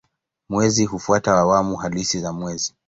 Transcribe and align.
Mwezi 0.49 0.85
hufuata 0.85 1.37
awamu 1.37 1.75
halisi 1.75 2.19
za 2.19 2.33
mwezi. 2.33 2.75